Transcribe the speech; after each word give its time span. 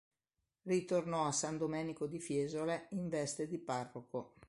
Ritornò 0.63 1.27
a 1.27 1.31
San 1.31 1.59
Domenico 1.59 2.07
di 2.07 2.19
Fiesole, 2.19 2.87
in 2.93 3.07
veste 3.07 3.47
di 3.47 3.59
parroco. 3.59 4.33